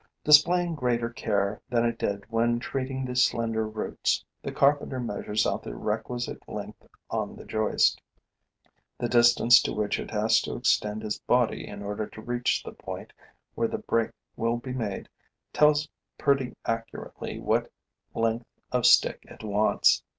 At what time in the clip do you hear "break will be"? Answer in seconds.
13.77-14.73